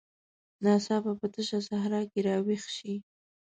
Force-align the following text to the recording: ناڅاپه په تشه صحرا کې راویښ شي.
ناڅاپه 0.63 1.11
په 1.19 1.25
تشه 1.33 1.59
صحرا 1.67 2.01
کې 2.11 2.19
راویښ 2.27 2.63
شي. 2.77 2.93